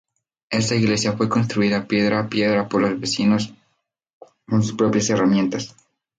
[0.49, 3.53] Esta iglesia fue construida piedra a piedra por los vecinos
[4.47, 5.75] con sus propias herramientas.